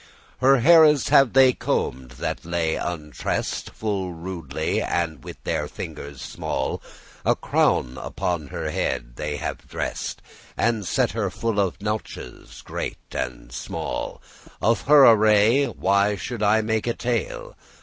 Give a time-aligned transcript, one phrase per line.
[0.39, 6.23] Her haires have they comb'd that lay untress'd* *loose Full rudely, and with their fingers
[6.23, 6.81] small
[7.23, 10.23] A crown upon her head they have dress'd,
[10.57, 14.23] And set her full of nouches <7> great and small:
[14.59, 17.55] Of her array why should I make a tale?